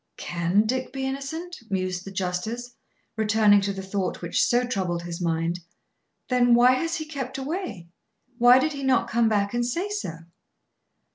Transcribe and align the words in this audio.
"Can 0.17 0.65
Dick 0.65 0.91
be 0.91 1.05
innocent?" 1.05 1.59
mused 1.69 2.05
the 2.05 2.11
justice, 2.11 2.73
returning 3.15 3.61
to 3.61 3.71
the 3.71 3.83
thought 3.83 4.19
which 4.23 4.43
so 4.43 4.65
troubled 4.65 5.03
his 5.03 5.21
mind. 5.21 5.59
"Then 6.27 6.55
why 6.55 6.71
has 6.71 6.95
he 6.95 7.05
kept 7.05 7.37
away? 7.37 7.87
Why 8.39 8.57
did 8.57 8.73
he 8.73 8.81
not 8.81 9.11
come 9.11 9.29
back 9.29 9.53
and 9.53 9.63
say 9.63 9.89
so?" 9.89 10.13